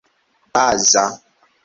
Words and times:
baza 0.55 1.05